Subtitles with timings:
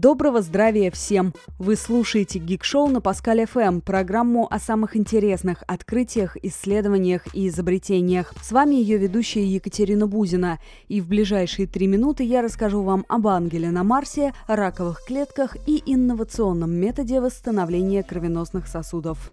[0.00, 1.34] Доброго здравия всем!
[1.58, 8.32] Вы слушаете Гик Шоу на Паскаль ФМ, программу о самых интересных открытиях, исследованиях и изобретениях.
[8.40, 10.60] С вами ее ведущая Екатерина Бузина.
[10.86, 15.82] И в ближайшие три минуты я расскажу вам об ангеле на Марсе, раковых клетках и
[15.84, 19.32] инновационном методе восстановления кровеносных сосудов.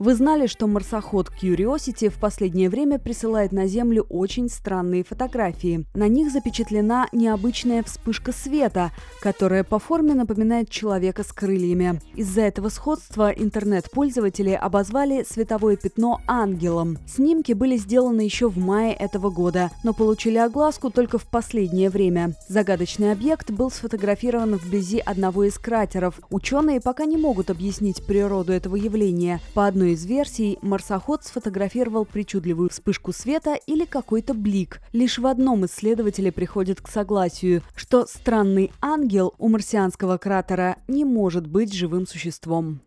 [0.00, 5.84] Вы знали, что марсоход Curiosity в последнее время присылает на Землю очень странные фотографии.
[5.92, 12.00] На них запечатлена необычная вспышка света, которая по форме напоминает человека с крыльями.
[12.14, 16.96] Из-за этого сходства интернет-пользователи обозвали световое пятно ангелом.
[17.06, 22.36] Снимки были сделаны еще в мае этого года, но получили огласку только в последнее время.
[22.48, 26.18] Загадочный объект был сфотографирован вблизи одного из кратеров.
[26.30, 29.40] Ученые пока не могут объяснить природу этого явления.
[29.52, 34.80] По одной одной из версий марсоход сфотографировал причудливую вспышку света или какой-то блик.
[34.92, 41.46] Лишь в одном исследователи приходят к согласию, что странный ангел у марсианского кратера не может
[41.46, 42.80] быть живым существом.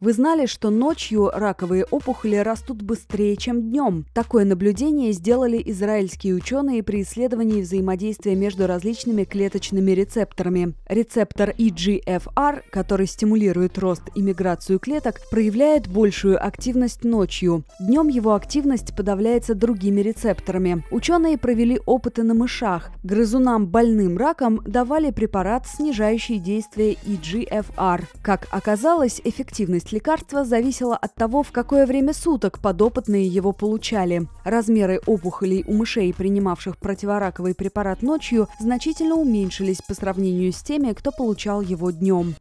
[0.00, 4.06] Вы знали, что ночью раковые опухоли растут быстрее, чем днем?
[4.14, 10.72] Такое наблюдение сделали израильские ученые при исследовании взаимодействия между различными клеточными рецепторами.
[10.88, 17.64] Рецептор EGFR, который стимулирует рост и миграцию клеток, проявляет большую активность ночью.
[17.78, 20.82] Днем его активность подавляется другими рецепторами.
[20.90, 22.90] Ученые провели опыты на мышах.
[23.02, 28.04] Грызунам больным раком давали препарат, снижающий действие EGFR.
[28.22, 34.28] Как оказалось, эффективность Стоимость лекарства зависела от того, в какое время суток подопытные его получали.
[34.44, 41.10] Размеры опухолей у мышей, принимавших противораковый препарат ночью, значительно уменьшились по сравнению с теми, кто
[41.10, 42.34] получал его днем.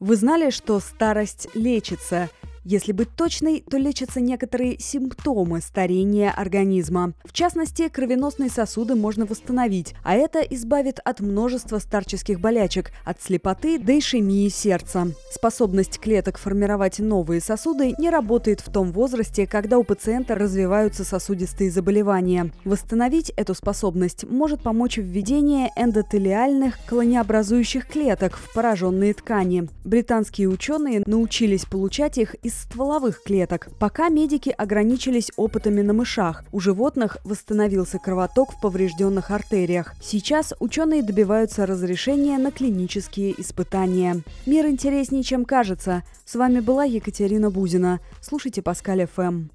[0.00, 2.30] Вы знали, что старость лечится?
[2.64, 7.14] Если быть точной, то лечатся некоторые симптомы старения организма.
[7.24, 13.78] В частности, кровеносные сосуды можно восстановить, а это избавит от множества старческих болячек, от слепоты
[13.78, 15.08] до ишемии сердца.
[15.32, 21.70] Способность клеток формировать новые сосуды не работает в том возрасте, когда у пациента развиваются сосудистые
[21.70, 22.52] заболевания.
[22.64, 29.68] Восстановить эту способность может помочь введение эндотелиальных колонеобразующих клеток в пораженные ткани.
[29.84, 33.68] Британские ученые научились получать их из из стволовых клеток.
[33.78, 36.44] Пока медики ограничились опытами на мышах.
[36.50, 39.94] У животных восстановился кровоток в поврежденных артериях.
[40.02, 44.22] Сейчас ученые добиваются разрешения на клинические испытания.
[44.46, 46.02] Мир интереснее, чем кажется.
[46.24, 48.00] С вами была Екатерина Бузина.
[48.20, 49.44] Слушайте Паскаль ФМ.